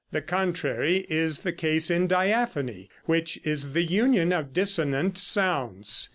The 0.09 0.23
contrary 0.23 1.05
is 1.09 1.41
the 1.41 1.53
case 1.53 1.91
in 1.91 2.07
diaphony, 2.07 2.89
which 3.05 3.39
is 3.43 3.73
the 3.73 3.83
union 3.83 4.33
of 4.33 4.51
dissonant 4.51 5.19
sounds." 5.19 6.09